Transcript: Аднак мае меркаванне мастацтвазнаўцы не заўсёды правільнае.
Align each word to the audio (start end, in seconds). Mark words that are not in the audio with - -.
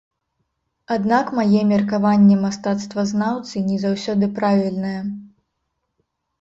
Аднак 0.95 1.25
мае 1.39 1.61
меркаванне 1.73 2.39
мастацтвазнаўцы 2.47 3.55
не 3.69 3.77
заўсёды 3.87 4.33
правільнае. 4.43 4.99